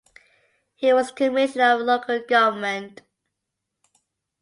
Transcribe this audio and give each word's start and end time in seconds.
He 0.73 0.91
was 0.93 1.11
Commissioner 1.11 1.75
of 1.75 1.81
Local 1.81 2.23
government. 2.27 3.03